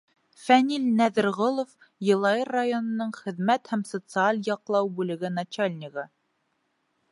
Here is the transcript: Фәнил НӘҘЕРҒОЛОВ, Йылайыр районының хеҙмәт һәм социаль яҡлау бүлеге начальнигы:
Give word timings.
Фәнил 0.43 0.85
НӘҘЕРҒОЛОВ, 1.01 1.75
Йылайыр 2.07 2.51
районының 2.55 3.13
хеҙмәт 3.19 3.71
һәм 3.75 3.85
социаль 3.93 4.43
яҡлау 4.49 4.93
бүлеге 4.99 5.35
начальнигы: 5.37 6.11